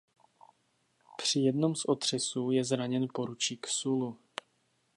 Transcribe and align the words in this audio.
Při 1.17 1.39
jednom 1.39 1.75
z 1.75 1.85
otřesů 1.85 2.51
je 2.51 2.63
zraněn 2.63 3.07
poručík 3.13 3.67
Sulu. 3.67 4.17